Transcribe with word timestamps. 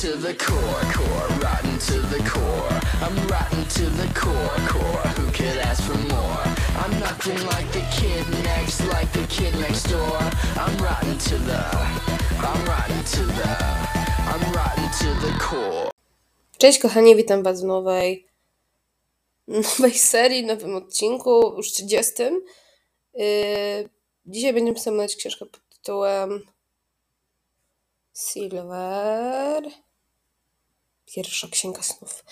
to 0.00 0.14
the 0.14 0.34
core, 0.34 0.82
core, 0.92 1.28
rotten 1.40 1.78
to 1.78 1.98
the 2.12 2.20
core. 2.28 2.80
I'm 3.00 3.16
rotten 3.28 3.64
to 3.64 3.84
the 4.00 4.08
core, 4.12 4.56
core. 4.68 5.08
Who 5.16 5.26
could 5.32 5.56
ask 5.56 5.82
for 5.84 5.96
more? 6.12 6.42
I'm 6.82 6.92
nothing 7.00 7.40
like 7.46 7.66
the 7.72 7.80
kid 7.96 8.24
next, 8.44 8.84
like 8.92 9.10
the 9.12 9.26
kid 9.26 9.54
next 9.58 9.84
door. 9.84 10.18
I'm 10.62 10.76
rotten 10.84 11.16
to 11.16 11.36
the, 11.38 11.62
I'm 12.44 12.60
rotten 12.66 13.02
to 13.14 13.22
the, 13.38 13.52
I'm 14.32 14.42
rotten 14.52 14.88
to 15.00 15.08
the 15.24 15.32
core. 15.40 15.90
Cześć 16.58 16.78
kochani, 16.78 17.16
witam 17.16 17.42
was 17.42 17.60
w 17.60 17.64
nowej, 17.64 18.26
nowej 19.48 19.98
serii, 19.98 20.46
nowym 20.46 20.76
odcinku, 20.76 21.54
już 21.56 21.72
30. 21.72 22.22
Yy, 23.14 23.88
dzisiaj 24.26 24.52
będziemy 24.52 24.78
sobie 24.78 24.94
omawiać 24.94 25.16
książkę 25.16 25.46
pod 25.46 25.68
tytułem 25.68 26.40
Silver. 28.14 29.85
Pierwsza 31.14 31.48
księga 31.50 31.82
snów. 31.82 32.24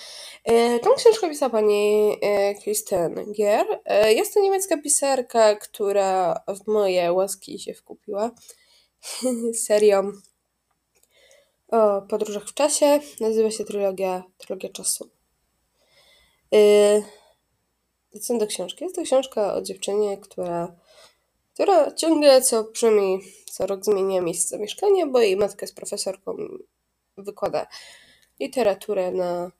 Yy, 0.47 0.81
tą 0.81 0.95
książkę 0.95 1.29
pisała 1.29 1.51
pani 1.51 2.17
Kristen 2.63 3.33
Gier. 3.33 3.67
Yy, 3.87 4.15
jest 4.15 4.35
to 4.35 4.41
niemiecka 4.41 4.79
pisarka, 4.79 5.57
która 5.57 6.41
w 6.49 6.67
moje 6.67 7.13
łaski 7.13 7.59
się 7.59 7.75
wkupiła 7.75 8.31
serią 9.67 10.13
o 11.69 12.03
podróżach 12.03 12.45
w 12.45 12.55
czasie. 12.55 13.01
Nazywa 13.21 13.51
się 13.51 13.65
trylogia, 13.65 14.23
trylogia 14.39 14.69
czasu. 14.69 15.11
Co 18.21 18.39
do 18.39 18.47
książki? 18.47 18.85
Jest 18.85 18.97
to 18.97 19.03
książka 19.03 19.55
o 19.55 19.63
dziewczynie, 19.63 20.19
która, 20.19 20.77
która 21.55 21.93
ciągle 21.93 22.43
co 22.43 22.65
przynajmniej 22.65 23.21
co 23.51 23.67
rok 23.67 23.85
zmienia 23.85 24.21
miejsce 24.21 24.49
zamieszkania, 24.49 25.07
bo 25.07 25.21
jej 25.21 25.37
matka 25.37 25.59
jest 25.67 25.77
profesorką, 25.77 26.37
wykłada 27.17 27.67
literaturę 28.41 29.13
na 29.13 29.51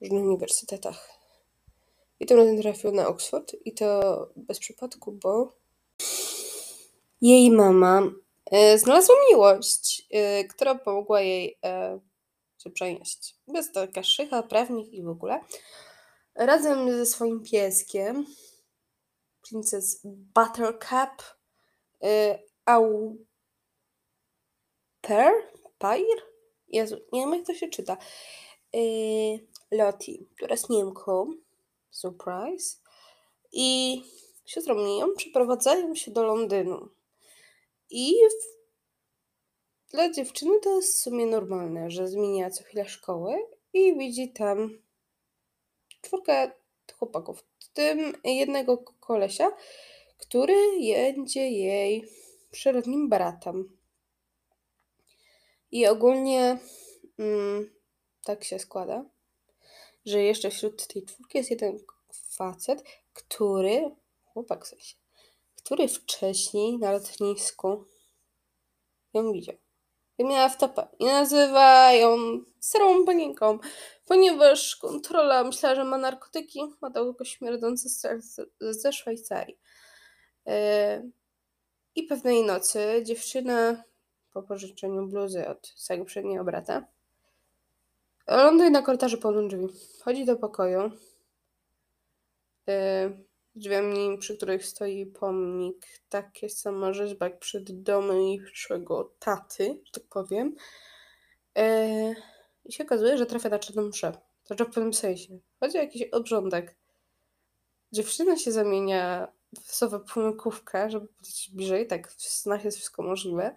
różnych 0.00 0.22
uniwersytetach. 0.22 1.08
I 2.20 2.26
tym 2.26 2.38
razem 2.38 2.62
trafił 2.62 2.92
na 2.92 3.08
Oxford 3.08 3.56
i 3.64 3.74
to 3.74 4.28
bez 4.36 4.58
przypadku, 4.58 5.12
bo 5.12 5.52
jej 7.20 7.50
mama 7.50 8.02
e, 8.50 8.78
znalazła 8.78 9.14
miłość, 9.30 10.06
e, 10.10 10.44
która 10.44 10.74
pomogła 10.74 11.20
jej 11.20 11.58
e, 11.64 12.00
się 12.58 12.70
przenieść. 12.70 13.36
Jest 13.48 13.74
to 13.74 14.02
szycha, 14.02 14.42
prawnik 14.42 14.92
i 14.92 15.02
w 15.02 15.08
ogóle. 15.08 15.40
Razem 16.34 16.90
ze 16.90 17.06
swoim 17.06 17.42
pieskiem, 17.42 18.26
Princess 19.48 20.00
Buttercup, 20.04 21.22
Au 22.64 23.16
Per? 25.00 25.32
Pair? 25.78 26.31
Jezu, 26.72 26.96
nie 27.12 27.20
wiem 27.20 27.34
jak 27.34 27.46
to 27.46 27.54
się 27.54 27.68
czyta. 27.68 27.96
Loti, 29.70 30.28
która 30.36 30.50
jest 30.50 30.70
Niemką, 30.70 31.30
surprise, 31.90 32.76
i 33.52 34.02
siostrą 34.44 34.74
Miją 34.74 35.06
przeprowadzają 35.16 35.94
się 35.94 36.10
do 36.10 36.22
Londynu. 36.22 36.88
I 37.90 38.14
w... 38.30 38.62
dla 39.90 40.10
dziewczyny 40.10 40.60
to 40.60 40.76
jest 40.76 40.98
w 40.98 41.02
sumie 41.02 41.26
normalne, 41.26 41.90
że 41.90 42.08
zmienia 42.08 42.50
co 42.50 42.64
chwilę 42.64 42.88
szkołę 42.88 43.38
i 43.72 43.98
widzi 43.98 44.32
tam 44.32 44.78
czwórkę 46.02 46.50
chłopaków, 46.98 47.44
w 47.58 47.68
tym 47.68 48.14
jednego 48.24 48.78
kolesia, 48.78 49.50
który 50.18 50.56
będzie 50.80 51.50
jej 51.50 52.08
przyrodnim 52.50 53.08
bratem. 53.08 53.76
I 55.72 55.86
ogólnie 55.86 56.58
mm, 57.18 57.74
tak 58.24 58.44
się 58.44 58.58
składa, 58.58 59.04
że 60.06 60.22
jeszcze 60.22 60.50
wśród 60.50 60.86
tej 60.86 61.04
czwórki 61.04 61.38
jest 61.38 61.50
jeden 61.50 61.78
facet, 62.36 62.84
który, 63.12 63.96
chłopak 64.24 64.64
w 64.64 64.68
sensie, 64.68 64.96
który 65.56 65.88
wcześniej 65.88 66.78
na 66.78 66.92
lotnisku 66.92 67.84
ją 69.14 69.32
widział. 69.32 69.56
I 70.18 70.24
miała 70.24 70.48
w 70.48 70.58
topę. 70.58 70.88
I 70.98 71.04
nazywa 71.04 71.92
ją 71.92 72.16
starą 72.60 73.04
panienką, 73.04 73.58
ponieważ 74.04 74.76
kontrola 74.76 75.44
myślała, 75.44 75.74
że 75.74 75.84
ma 75.84 75.98
narkotyki, 75.98 76.60
ma 76.80 76.90
tylko 76.90 77.24
śmierdzące 77.24 77.88
serce 77.88 78.44
ze 78.60 78.92
Szwajcarii. 78.92 79.58
Yy, 80.46 80.52
I 81.94 82.02
pewnej 82.02 82.42
nocy 82.42 83.02
dziewczyna 83.04 83.84
po 84.32 84.42
pożyczeniu 84.42 85.06
bluzy 85.06 85.48
od 85.48 85.66
swojego 85.66 86.04
przedniego 86.04 86.44
brata 86.44 86.86
ląduje 88.28 88.70
na 88.70 88.82
korytarzu 88.82 89.18
pełnym 89.18 89.48
drzwi. 89.48 89.68
Wchodzi 90.00 90.24
do 90.24 90.36
pokoju. 90.36 90.90
Yy, 92.66 93.24
drzwiami, 93.54 94.18
przy 94.18 94.36
których 94.36 94.66
stoi 94.66 95.06
pomnik, 95.06 95.86
takie 96.08 96.48
samo 96.48 96.94
rzeźba 96.94 97.26
jak 97.26 97.38
przed 97.38 97.82
domem 97.82 98.18
przyszłego 98.44 99.12
taty, 99.18 99.80
że 99.84 99.92
tak 99.92 100.04
powiem. 100.08 100.54
Yy, 101.56 102.14
I 102.64 102.72
się 102.72 102.84
okazuje, 102.84 103.18
że 103.18 103.26
trafia 103.26 103.48
na 103.48 103.58
czarną 103.58 103.82
mszę. 103.82 104.12
Znaczy 104.44 104.64
w 104.64 104.70
pewnym 104.70 104.94
sensie. 104.94 105.38
Chodzi 105.60 105.78
o 105.78 105.82
jakiś 105.82 106.02
obrządek. 106.02 106.76
Dziewczyna 107.92 108.36
się 108.36 108.52
zamienia 108.52 109.32
w 109.60 109.74
sowę 109.74 110.00
pomykówkę, 110.14 110.90
żeby 110.90 111.06
powiedzieć 111.06 111.50
bliżej, 111.54 111.86
tak 111.86 112.12
w 112.12 112.22
snach 112.22 112.64
jest 112.64 112.76
wszystko 112.76 113.02
możliwe. 113.02 113.54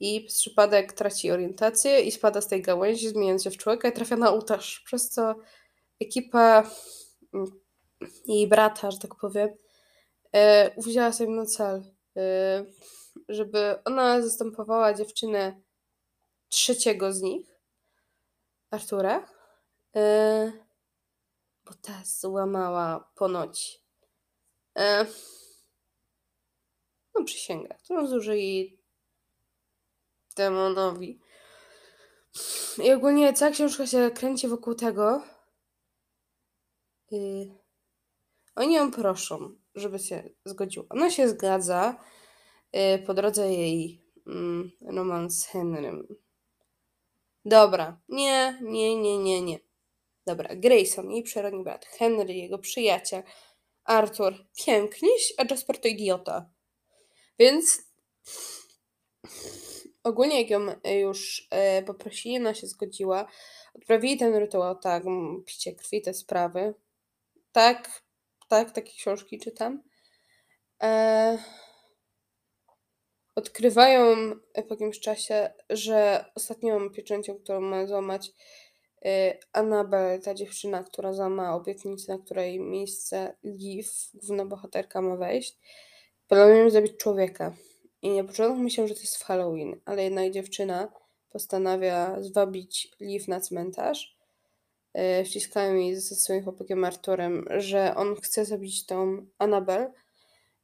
I 0.00 0.24
przez 0.24 0.38
przypadek 0.38 0.92
traci 0.92 1.30
orientację 1.30 2.00
i 2.00 2.12
spada 2.12 2.40
z 2.40 2.48
tej 2.48 2.62
gałęzi, 2.62 3.08
zmieniając 3.08 3.44
się 3.44 3.50
w 3.50 3.56
człowieka 3.56 3.88
i 3.88 3.92
trafia 3.92 4.16
na 4.16 4.32
ołtarz. 4.32 4.82
Przez 4.84 5.10
co 5.10 5.34
ekipa 6.00 6.70
jej 8.26 8.48
brata, 8.48 8.90
że 8.90 8.98
tak 8.98 9.14
powiem, 9.20 9.48
e, 10.34 10.70
sobie 11.12 11.30
na 11.30 11.46
cel, 11.46 11.82
e, 12.16 12.64
żeby 13.28 13.78
ona 13.84 14.22
zastępowała 14.22 14.94
dziewczynę 14.94 15.60
trzeciego 16.48 17.12
z 17.12 17.22
nich, 17.22 17.54
Artura, 18.70 19.26
e, 19.96 20.52
bo 21.64 21.74
ta 21.82 22.02
złamała 22.04 23.12
ponoć 23.14 23.82
e, 24.78 25.06
no, 27.14 27.24
przysięgę, 27.24 27.74
którą 27.84 28.06
zużyli 28.06 28.83
demonowi. 30.36 31.20
I 32.84 32.92
ogólnie 32.92 33.32
cała 33.32 33.50
książka 33.50 33.86
się 33.86 34.10
kręci 34.14 34.48
wokół 34.48 34.74
tego. 34.74 35.22
Yy, 37.10 37.54
oni 38.54 38.74
ją 38.74 38.90
proszą, 38.90 39.54
żeby 39.74 39.98
się 39.98 40.30
zgodziła. 40.44 40.86
Ona 40.88 41.10
się 41.10 41.28
zgadza. 41.28 41.96
Yy, 42.72 42.98
po 42.98 43.14
drodze 43.14 43.52
jej 43.52 44.02
mm, 44.26 44.70
romans 44.80 45.38
z 45.38 45.46
Henrym. 45.46 46.16
Dobra. 47.44 48.00
Nie, 48.08 48.58
nie, 48.62 48.96
nie, 48.96 49.18
nie, 49.18 49.42
nie. 49.42 49.58
Dobra. 50.26 50.56
Grayson, 50.56 51.10
jej 51.10 51.22
przyrodni 51.22 51.64
brat. 51.64 51.86
Henry, 51.86 52.34
jego 52.34 52.58
przyjaciel. 52.58 53.22
Arthur, 53.84 54.34
piękniś, 54.64 55.34
a 55.38 55.44
Jasper 55.50 55.80
to 55.80 55.88
idiota. 55.88 56.50
Więc 57.38 57.82
ogólnie 60.04 60.40
jak 60.40 60.50
ją 60.50 60.60
już 61.00 61.48
e, 61.50 61.82
poprosili, 61.82 62.36
ona 62.36 62.54
się 62.54 62.66
zgodziła. 62.66 63.28
Odprawili 63.74 64.18
ten 64.18 64.34
rytuał, 64.34 64.78
tak, 64.78 65.02
picie 65.46 65.72
krwi, 65.72 66.02
te 66.02 66.14
sprawy. 66.14 66.74
Tak, 67.52 68.02
tak, 68.48 68.70
takie 68.70 68.92
książki 68.92 69.38
czytam. 69.38 69.82
E, 70.82 71.38
odkrywają 73.34 74.16
po 74.54 74.74
jakimś 74.74 75.00
czasie, 75.00 75.50
że 75.70 76.24
ostatnią 76.34 76.90
pieczęcią, 76.90 77.34
którą 77.34 77.60
ma 77.60 77.86
złamać 77.86 78.32
e, 79.04 79.38
Annabel, 79.52 80.22
ta 80.22 80.34
dziewczyna, 80.34 80.84
która 80.84 81.12
złama 81.12 81.54
obietnicę, 81.54 82.12
na 82.12 82.24
której 82.24 82.60
miejsce 82.60 83.36
Liv, 83.44 83.88
główna 84.14 84.44
bohaterka, 84.46 85.00
ma 85.00 85.16
wejść, 85.16 85.58
planują 86.28 86.70
zabić 86.70 86.96
człowieka. 86.96 87.54
I 88.04 88.10
na 88.10 88.24
początku 88.24 88.62
myślę, 88.62 88.88
że 88.88 88.94
to 88.94 89.00
jest 89.00 89.16
w 89.16 89.24
Halloween, 89.24 89.80
ale 89.84 90.04
jednak 90.04 90.30
dziewczyna 90.30 90.92
postanawia 91.30 92.22
zwabić 92.22 92.88
Liv 93.00 93.24
na 93.28 93.40
cmentarz. 93.40 94.18
E, 94.94 95.24
wciskają 95.24 95.74
jej 95.74 95.96
ze 95.96 96.14
swoim 96.14 96.44
chłopakiem 96.44 96.84
Arturem, 96.84 97.44
że 97.56 97.94
on 97.96 98.16
chce 98.16 98.44
zabić 98.44 98.86
tą 98.86 99.26
Anabel. 99.38 99.92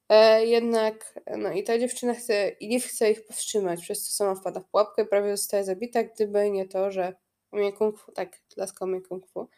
E, 0.08 0.46
jednak, 0.46 1.20
no 1.38 1.52
i 1.52 1.64
ta 1.64 1.78
dziewczyna 1.78 2.14
chce, 2.14 2.48
i 2.48 2.68
Liv 2.68 2.88
chce 2.88 3.10
ich 3.10 3.26
powstrzymać, 3.26 3.80
przez 3.80 4.06
co 4.06 4.12
sama 4.12 4.34
wpada 4.34 4.60
w 4.60 4.68
pułapkę, 4.68 5.04
prawie 5.04 5.36
zostaje 5.36 5.64
zabita, 5.64 6.04
gdyby 6.04 6.50
nie 6.50 6.68
to, 6.68 6.90
że 6.90 7.14
umie 7.52 7.72
kung 7.72 7.98
fu, 7.98 8.12
tak, 8.12 8.36
laska 8.56 8.84
umie 8.84 9.00
kung 9.00 9.26
fu, 9.26 9.48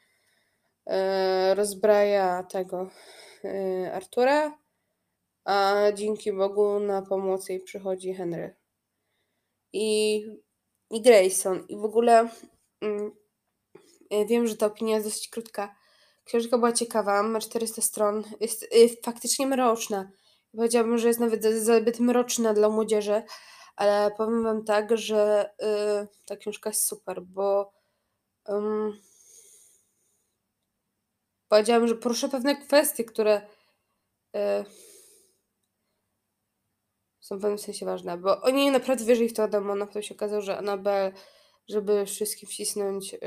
e, 0.87 1.55
rozbraja 1.55 2.43
tego 2.43 2.91
Artura, 3.93 4.62
a 5.45 5.83
dzięki 5.95 6.33
Bogu 6.33 6.81
na 6.81 7.03
pomoc 7.03 7.49
jej 7.49 7.61
przychodzi 7.61 8.15
Henry. 8.15 8.57
I 9.73 10.27
i 10.93 11.03
Grayson. 11.03 11.65
I 11.69 11.77
w 11.77 11.85
ogóle 11.85 12.29
mm, 12.81 13.13
wiem, 14.29 14.47
że 14.47 14.57
ta 14.57 14.67
opinia 14.67 14.95
jest 14.95 15.07
dosyć 15.07 15.29
krótka. 15.29 15.75
Książka 16.25 16.59
była 16.59 16.73
ciekawa, 16.73 17.23
ma 17.23 17.41
400 17.41 17.83
stron, 17.83 18.25
jest 18.41 18.63
y, 18.63 18.97
faktycznie 19.03 19.47
mroczna. 19.47 20.11
Powiedziałabym, 20.57 20.99
że 20.99 21.09
jest 21.09 21.21
nawet 21.21 21.45
zbyt 21.45 22.01
mroczna 22.01 22.55
dla 22.55 22.69
młodzieży, 22.69 23.23
ale 23.77 24.11
powiem 24.17 24.43
wam 24.43 24.65
tak, 24.65 24.99
że 24.99 25.51
y, 26.03 26.27
ta 26.27 26.37
książka 26.37 26.71
jest 26.71 26.87
super, 26.87 27.23
bo 27.23 27.73
um, 28.49 29.01
powiedziałam, 31.49 31.89
że 31.89 31.95
porusza 31.95 32.29
pewne 32.29 32.57
kwestie, 32.57 33.05
które 33.05 33.43
y, 34.37 34.65
są 37.23 37.39
w 37.39 37.41
pewnym 37.41 37.59
sensie 37.59 37.87
ważne, 37.87 38.19
bo 38.19 38.41
oni 38.41 38.71
naprawdę 38.71 39.05
wierzyli 39.05 39.29
w 39.29 39.35
to 39.35 39.43
Adamo, 39.43 39.87
potem 39.87 40.03
się 40.03 40.15
okazało, 40.15 40.43
że 40.43 40.59
Anabel, 40.59 41.13
żeby 41.69 42.07
wszystkim 42.07 42.49
wcisnąć, 42.49 43.13
yy, 43.13 43.21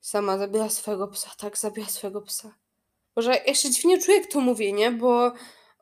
sama 0.00 0.38
zabiła 0.38 0.68
swojego 0.68 1.08
psa, 1.08 1.30
tak, 1.38 1.58
zabiła 1.58 1.86
swojego 1.86 2.22
psa. 2.22 2.54
Boże, 3.16 3.40
ja 3.46 3.54
się 3.54 3.70
dziwnie 3.70 3.98
czuję, 4.02 4.18
jak 4.18 4.32
to 4.32 4.40
mówię, 4.40 4.72
nie? 4.72 4.90
Bo 4.90 5.32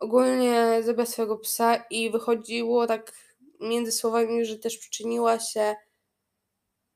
ogólnie 0.01 0.83
zabiła 0.83 1.07
swojego 1.07 1.39
psa 1.39 1.77
i 1.91 2.11
wychodziło 2.11 2.87
tak 2.87 3.13
między 3.61 3.93
słowami, 3.93 4.45
że 4.45 4.59
też 4.59 4.79
przyczyniła 4.79 5.41
się 5.41 5.77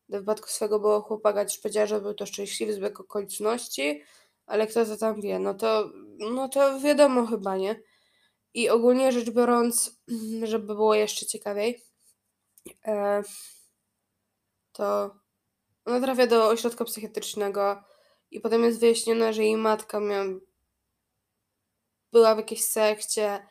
do 0.09 0.19
wypadku 0.19 0.49
swojego 0.49 0.81
było 0.81 1.01
chłopaka, 1.01 1.45
też 1.45 1.59
powiedziała, 1.59 1.87
że 1.87 2.01
był 2.01 2.15
to 2.15 2.27
szczęśliwy 2.27 2.73
zbieg 2.73 3.01
okoliczności, 3.01 4.03
ale 4.47 4.67
kto 4.67 4.87
to 4.87 4.97
tam 4.97 5.21
wie, 5.21 5.39
no 5.39 5.55
to, 5.55 5.91
no 6.19 6.49
to 6.49 6.81
wiadomo 6.81 7.27
chyba, 7.27 7.57
nie? 7.57 7.81
I 8.55 8.69
ogólnie 8.69 9.13
rzecz 9.13 9.31
biorąc, 9.31 10.03
żeby 10.51 10.67
było 10.75 10.95
jeszcze 10.95 11.27
ciekawiej, 11.27 11.83
e, 12.87 13.23
to 14.73 15.15
ona 15.85 16.01
trafia 16.01 16.27
do 16.27 16.49
ośrodka 16.49 16.85
psychiatrycznego 16.85 17.85
i 18.31 18.41
potem 18.41 18.65
jest 18.65 18.81
wyjaśnione, 18.81 19.33
że 19.33 19.45
jej 19.45 19.57
matka 19.57 20.01
miała, 20.01 20.25
była 22.13 22.35
w 22.35 22.39
jakiejś 22.39 22.65
sekcie 22.65 23.47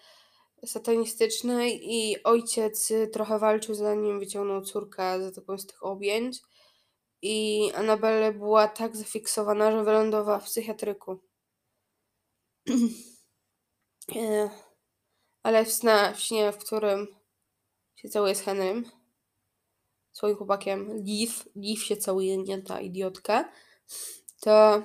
satanistycznej 0.65 1.93
i 1.93 2.23
ojciec 2.23 2.93
trochę 3.13 3.39
walczył 3.39 3.75
zanim 3.75 4.19
wyciągnął 4.19 4.61
córkę 4.61 5.23
za 5.23 5.31
taką 5.31 5.57
z 5.57 5.67
tych 5.67 5.85
objęć 5.85 6.39
i 7.21 7.71
Anabelle 7.75 8.33
była 8.33 8.67
tak 8.67 8.97
zafiksowana, 8.97 9.71
że 9.71 9.83
wylądowała 9.83 10.39
w 10.39 10.45
psychiatryku. 10.45 11.19
Ale 15.43 15.65
w, 15.65 15.71
sna, 15.71 16.13
w 16.13 16.19
śnie, 16.19 16.51
w 16.51 16.57
którym 16.57 17.07
się 17.95 18.09
całuje 18.09 18.35
z 18.35 18.41
Henrym, 18.41 18.91
swoim 20.11 20.35
chłopakiem, 20.35 20.97
Liv, 20.97 21.33
Liv 21.55 21.81
się 21.81 21.97
całuje, 21.97 22.37
nie 22.37 22.61
ta 22.61 22.81
idiotka, 22.81 23.51
to 24.41 24.83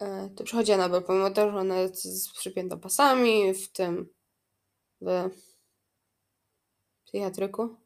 e, 0.00 0.30
to 0.36 0.44
przychodzi 0.44 0.72
Anabel, 0.72 1.02
pomimo 1.02 1.30
to, 1.30 1.50
że 1.50 1.56
ona 1.56 1.78
jest 1.78 2.04
z 2.04 2.32
przypiętą 2.32 2.80
pasami, 2.80 3.54
w 3.54 3.72
tym 3.72 4.14
w 5.00 5.30
psychiatryku, 7.04 7.76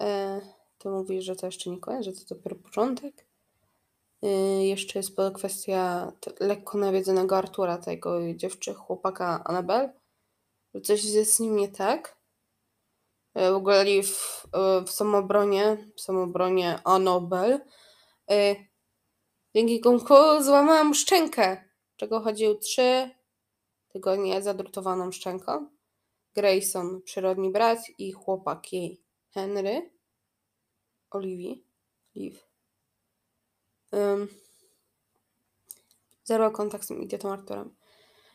e, 0.00 0.40
to 0.78 0.90
mówi, 0.90 1.22
że 1.22 1.36
to 1.36 1.46
jeszcze 1.46 1.70
nie 1.70 1.80
koniec, 1.80 2.04
że 2.04 2.12
to 2.12 2.34
dopiero 2.34 2.56
początek. 2.56 3.27
Y, 4.24 4.64
jeszcze 4.64 4.98
jest 4.98 5.16
kwestia 5.34 6.12
lekko 6.40 6.78
nawiedzonego 6.78 7.36
Artura, 7.36 7.78
tego 7.78 8.34
dziewczy, 8.34 8.74
chłopaka 8.74 9.44
Anabel. 9.44 9.92
Coś 10.84 11.04
jest 11.04 11.34
z 11.34 11.40
nim 11.40 11.56
nie 11.56 11.68
tak. 11.68 12.18
Y, 13.38 13.52
w 13.52 13.54
ogóle 13.54 14.02
w, 14.02 14.44
y, 14.44 14.84
w 14.84 14.90
samobronie, 14.90 15.90
w 15.96 16.00
samobronie 16.00 16.78
Anabel 16.84 17.60
dzięki 19.54 19.80
kumku 19.80 20.14
złamałam 20.40 20.94
szczękę, 20.94 21.64
czego 21.96 22.20
chodził 22.20 22.58
trzy 22.58 23.10
tygodnie 23.88 24.42
zadrutowaną 24.42 25.12
szczęką. 25.12 25.68
Grayson, 26.34 27.02
przyrodni 27.02 27.50
brat 27.50 27.78
i 27.98 28.12
chłopak 28.12 28.72
jej, 28.72 29.02
Henry, 29.34 29.90
Oliwii, 31.10 31.64
Liv. 32.14 32.38
Um, 33.92 34.28
zerwał 36.24 36.52
kontakt 36.52 36.84
z 36.84 36.88
tym 36.88 37.02
idiotą 37.02 37.32
Arturem. 37.32 37.76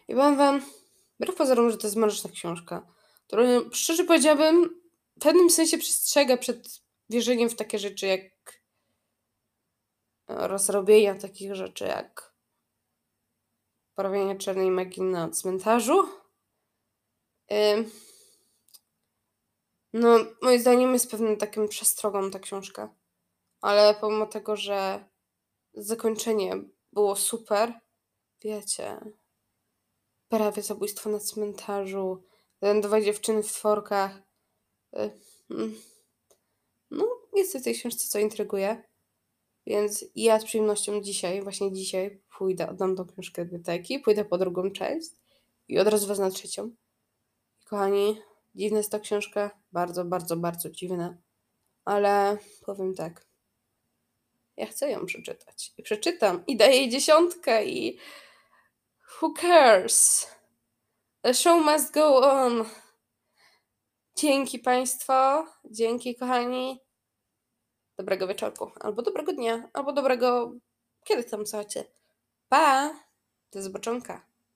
I 0.08 0.16
powiem 0.16 0.38
wam, 0.38 0.62
wbrew 1.20 1.36
pozorom, 1.36 1.72
że 1.72 1.78
to 1.78 1.88
jest 1.88 1.98
mroczna 1.98 2.30
książka, 2.30 2.88
która 3.28 3.44
szczerze 3.72 4.04
powiedziałabym 4.04 4.82
w 5.18 5.20
pewnym 5.20 5.50
sensie 5.50 5.78
przestrzega 5.78 6.38
przed 6.38 6.82
wierzeniem 7.10 7.50
w 7.50 7.56
takie 7.56 7.80
rzeczy 7.80 8.06
jak 8.08 8.62
rozrobienia 10.28 11.16
takich 11.16 11.56
rzeczy 11.56 11.86
jak 11.86 12.34
porabianie 13.96 14.36
czarnej 14.36 14.72
magii 14.72 15.04
na 15.04 15.30
cmentarzu. 15.30 16.08
No, 19.94 20.18
moim 20.42 20.60
zdaniem 20.60 20.94
jest 20.94 21.12
pewnym 21.12 21.38
takim 21.38 21.68
przestrogą 21.68 22.32
ta 22.32 22.40
książka. 22.40 22.96
Ale 23.62 23.96
pomimo 23.96 24.26
tego, 24.26 24.56
że 24.56 25.06
zakończenie 25.74 26.64
było 26.94 27.16
super. 27.16 27.74
Wiecie, 28.42 29.00
prawie 30.30 30.62
zabójstwo 30.62 31.10
na 31.10 31.20
cmentarzu, 31.20 32.24
dwa 32.82 33.02
dziewczyny 33.02 33.44
w 33.44 33.52
tworkach. 33.52 34.22
Y, 34.98 35.12
mm. 35.50 35.76
No, 36.92 37.08
jest 37.34 37.58
w 37.58 37.64
tej 37.64 37.74
książce, 37.74 38.08
co 38.08 38.20
intryguje. 38.20 38.84
Więc 39.68 40.06
ja 40.16 40.40
z 40.40 40.46
przyjemnością 40.46 41.02
dzisiaj, 41.02 41.42
właśnie 41.42 41.74
dzisiaj, 41.74 42.22
pójdę, 42.38 42.70
oddam 42.70 42.96
tą 42.96 43.06
książkę 43.06 43.42
do 43.42 43.46
biblioteki, 43.46 44.00
pójdę 44.00 44.26
po 44.26 44.38
drugą 44.38 44.72
część 44.72 45.12
i 45.68 45.80
od 45.80 45.88
razu 45.88 46.08
wezmę 46.08 46.32
trzecią. 46.32 46.72
Kochani, 47.66 48.22
dziwna 48.56 48.78
jest 48.78 48.92
ta 48.92 49.00
książka, 49.00 49.60
bardzo, 49.72 50.06
bardzo, 50.06 50.38
bardzo 50.38 50.70
dziwna, 50.70 51.18
ale 51.86 52.38
powiem 52.66 52.96
tak, 52.96 53.28
ja 54.58 54.66
chcę 54.66 54.92
ją 54.92 55.06
przeczytać. 55.06 55.74
I 55.78 55.84
przeczytam. 55.84 56.44
I 56.48 56.58
daję 56.58 56.76
jej 56.76 56.90
dziesiątkę 56.90 57.66
i 57.66 58.00
who 59.22 59.34
cares? 59.42 60.28
The 61.22 61.34
show 61.34 61.66
must 61.66 61.94
go 61.94 62.18
on. 62.18 62.66
Dzięki 64.16 64.60
Państwo. 64.60 65.48
Dzięki 65.66 66.16
kochani. 66.16 66.80
Dobrego 67.98 68.28
wieczorku. 68.28 68.72
Albo 68.80 69.02
dobrego 69.02 69.34
dnia. 69.34 69.70
Albo 69.74 69.94
dobrego... 69.94 70.54
Kiedy 71.04 71.24
tam 71.24 71.48
słuchacie? 71.48 71.86
Pa! 72.50 73.00
Do 73.52 73.62
zobaczonka. 73.62 74.33